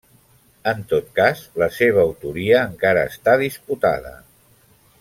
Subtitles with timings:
[0.69, 4.15] En tot cas, la seva autoria encara està disputada.